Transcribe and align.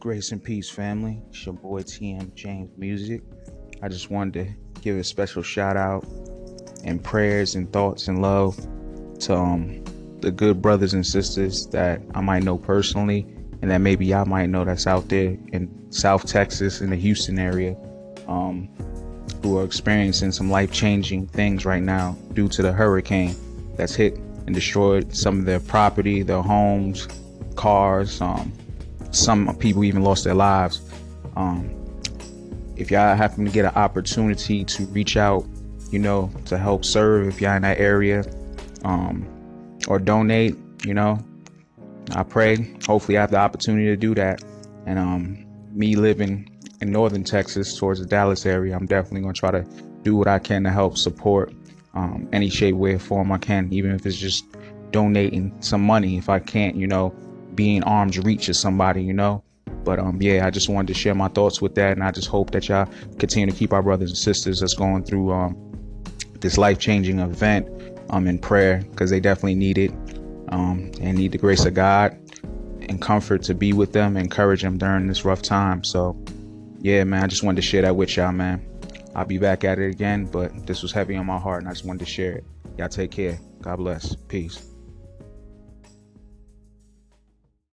Grace 0.00 0.32
and 0.32 0.42
peace, 0.42 0.70
family. 0.70 1.20
It's 1.28 1.44
your 1.44 1.52
boy 1.52 1.82
TM 1.82 2.34
James 2.34 2.70
Music. 2.78 3.20
I 3.82 3.88
just 3.88 4.10
wanted 4.10 4.32
to 4.32 4.80
give 4.80 4.96
a 4.96 5.04
special 5.04 5.42
shout 5.42 5.76
out 5.76 6.06
and 6.84 7.04
prayers 7.04 7.54
and 7.54 7.70
thoughts 7.70 8.08
and 8.08 8.22
love 8.22 8.56
to 9.18 9.36
um, 9.36 9.84
the 10.20 10.30
good 10.30 10.62
brothers 10.62 10.94
and 10.94 11.06
sisters 11.06 11.66
that 11.66 12.00
I 12.14 12.22
might 12.22 12.44
know 12.44 12.56
personally 12.56 13.26
and 13.60 13.70
that 13.70 13.82
maybe 13.82 14.06
y'all 14.06 14.24
might 14.24 14.46
know 14.46 14.64
that's 14.64 14.86
out 14.86 15.06
there 15.10 15.36
in 15.52 15.92
South 15.92 16.24
Texas 16.24 16.80
in 16.80 16.88
the 16.88 16.96
Houston 16.96 17.38
area 17.38 17.76
um, 18.26 18.70
who 19.42 19.58
are 19.58 19.64
experiencing 19.64 20.32
some 20.32 20.50
life 20.50 20.72
changing 20.72 21.26
things 21.26 21.66
right 21.66 21.82
now 21.82 22.16
due 22.32 22.48
to 22.48 22.62
the 22.62 22.72
hurricane 22.72 23.36
that's 23.76 23.94
hit 23.96 24.16
and 24.46 24.54
destroyed 24.54 25.14
some 25.14 25.40
of 25.40 25.44
their 25.44 25.60
property, 25.60 26.22
their 26.22 26.40
homes, 26.40 27.06
cars. 27.54 28.18
Um, 28.22 28.50
some 29.10 29.54
people 29.56 29.84
even 29.84 30.02
lost 30.02 30.24
their 30.24 30.34
lives. 30.34 30.82
Um, 31.36 31.76
if 32.76 32.90
y'all 32.90 33.14
happen 33.14 33.44
to 33.44 33.50
get 33.50 33.64
an 33.64 33.74
opportunity 33.74 34.64
to 34.64 34.84
reach 34.86 35.16
out, 35.16 35.44
you 35.90 35.98
know, 35.98 36.30
to 36.46 36.56
help 36.56 36.84
serve 36.84 37.28
if 37.28 37.40
y'all 37.40 37.56
in 37.56 37.62
that 37.62 37.78
area, 37.78 38.24
um, 38.84 39.26
or 39.88 39.98
donate, 39.98 40.56
you 40.84 40.94
know, 40.94 41.18
I 42.14 42.22
pray. 42.22 42.74
Hopefully, 42.86 43.18
I 43.18 43.22
have 43.22 43.30
the 43.30 43.38
opportunity 43.38 43.86
to 43.86 43.96
do 43.96 44.14
that. 44.14 44.42
And 44.86 44.98
um, 44.98 45.46
me 45.72 45.96
living 45.96 46.48
in 46.80 46.90
northern 46.90 47.24
Texas 47.24 47.78
towards 47.78 48.00
the 48.00 48.06
Dallas 48.06 48.46
area, 48.46 48.74
I'm 48.74 48.86
definitely 48.86 49.20
gonna 49.22 49.34
try 49.34 49.50
to 49.50 49.66
do 50.02 50.16
what 50.16 50.28
I 50.28 50.38
can 50.38 50.64
to 50.64 50.70
help 50.70 50.96
support 50.96 51.52
um, 51.94 52.28
any 52.32 52.48
shape, 52.48 52.74
way, 52.74 52.94
or 52.94 52.98
form 52.98 53.30
I 53.32 53.38
can, 53.38 53.72
even 53.72 53.92
if 53.92 54.06
it's 54.06 54.16
just 54.16 54.44
donating 54.90 55.54
some 55.60 55.82
money. 55.82 56.16
If 56.16 56.28
I 56.28 56.38
can't, 56.38 56.74
you 56.76 56.86
know, 56.86 57.14
be 57.54 57.76
in 57.76 57.82
arm's 57.84 58.18
reach 58.18 58.48
of 58.48 58.56
somebody, 58.56 59.02
you 59.02 59.12
know. 59.12 59.42
But 59.84 59.98
um, 59.98 60.20
yeah, 60.20 60.46
I 60.46 60.50
just 60.50 60.68
wanted 60.68 60.88
to 60.88 60.94
share 60.94 61.14
my 61.14 61.28
thoughts 61.28 61.62
with 61.62 61.74
that, 61.76 61.92
and 61.92 62.04
I 62.04 62.10
just 62.10 62.28
hope 62.28 62.50
that 62.50 62.68
y'all 62.68 62.88
continue 63.18 63.50
to 63.50 63.56
keep 63.56 63.72
our 63.72 63.82
brothers 63.82 64.10
and 64.10 64.18
sisters 64.18 64.60
that's 64.60 64.74
going 64.74 65.04
through 65.04 65.32
um, 65.32 65.56
this 66.40 66.58
life-changing 66.58 67.18
event 67.18 67.68
um, 68.10 68.26
in 68.26 68.38
prayer 68.38 68.82
because 68.90 69.10
they 69.10 69.20
definitely 69.20 69.54
need 69.54 69.78
it 69.78 69.92
um, 70.48 70.90
and 71.00 71.16
need 71.16 71.32
the 71.32 71.38
grace 71.38 71.64
of 71.64 71.74
God 71.74 72.12
and 72.88 73.00
comfort 73.00 73.42
to 73.44 73.54
be 73.54 73.72
with 73.72 73.92
them, 73.92 74.16
encourage 74.16 74.62
them 74.62 74.78
during 74.78 75.06
this 75.06 75.24
rough 75.24 75.42
time. 75.42 75.84
So 75.84 76.20
yeah, 76.80 77.04
man, 77.04 77.22
I 77.22 77.26
just 77.26 77.42
wanted 77.42 77.56
to 77.56 77.62
share 77.62 77.82
that 77.82 77.94
with 77.94 78.16
y'all, 78.16 78.32
man. 78.32 78.66
I'll 79.14 79.24
be 79.26 79.38
back 79.38 79.64
at 79.64 79.78
it 79.78 79.90
again, 79.90 80.24
but 80.24 80.66
this 80.66 80.82
was 80.82 80.92
heavy 80.92 81.16
on 81.16 81.26
my 81.26 81.38
heart, 81.38 81.62
and 81.62 81.68
I 81.68 81.72
just 81.72 81.84
wanted 81.84 82.00
to 82.00 82.10
share 82.10 82.32
it. 82.32 82.44
Y'all 82.78 82.88
take 82.88 83.10
care. 83.10 83.38
God 83.60 83.76
bless. 83.76 84.14
Peace. 84.14 84.66